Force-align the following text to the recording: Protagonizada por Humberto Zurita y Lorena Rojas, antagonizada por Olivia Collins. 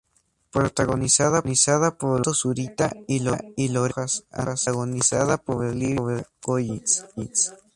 Protagonizada 0.49 1.95
por 1.95 2.09
Humberto 2.09 2.33
Zurita 2.33 2.91
y 3.07 3.19
Lorena 3.19 3.87
Rojas, 3.87 4.23
antagonizada 4.31 5.37
por 5.37 5.63
Olivia 5.63 6.25
Collins. 6.41 7.03